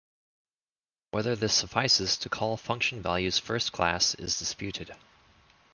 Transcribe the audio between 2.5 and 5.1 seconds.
function values first-class is disputed.